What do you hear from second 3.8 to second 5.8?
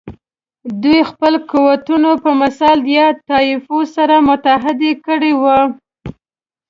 سره متحد کړي وو.